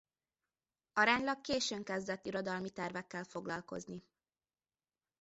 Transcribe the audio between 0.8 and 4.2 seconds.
Aránylag későn kezdett irodalmi tervekkel foglalkozni.